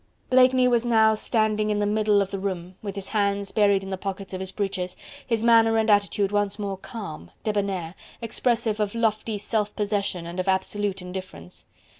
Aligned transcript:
Blakeney 0.31 0.67
was 0.67 0.83
now 0.83 1.13
standing 1.13 1.69
in 1.69 1.77
the 1.77 1.85
middle 1.85 2.23
of 2.23 2.31
the 2.31 2.39
room, 2.39 2.73
with 2.81 2.95
his 2.95 3.09
hands 3.09 3.51
buried 3.51 3.83
in 3.83 3.91
the 3.91 3.99
pockets 3.99 4.33
of 4.33 4.39
his 4.39 4.51
breeches, 4.51 4.95
his 5.27 5.43
manner 5.43 5.77
and 5.77 5.91
attitude 5.91 6.31
once 6.31 6.57
more 6.57 6.75
calm, 6.77 7.29
debonnair, 7.43 7.93
expressive 8.19 8.79
of 8.79 8.95
lofty 8.95 9.37
self 9.37 9.75
possession 9.75 10.25
and 10.25 10.39
of 10.39 10.47
absolute 10.47 11.03
indifference. 11.03 11.65